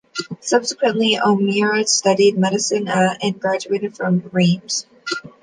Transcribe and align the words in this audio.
Subsequently, 0.39 1.19
O'Meara 1.23 1.85
studied 1.85 2.35
medicine 2.35 2.87
at, 2.87 3.23
and 3.23 3.39
graduated 3.39 3.95
from, 3.95 4.31
Rheims. 4.31 4.87